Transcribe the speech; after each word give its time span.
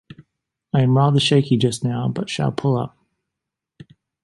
I 0.73 0.81
am 0.81 0.97
rather 0.97 1.19
shaky 1.19 1.57
just 1.57 1.83
now, 1.83 2.07
but 2.07 2.27
shall 2.27 2.51
pull 2.51 2.75
up. 2.75 2.97